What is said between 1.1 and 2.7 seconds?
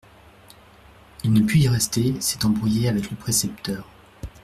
Il ne put y rester, s'étant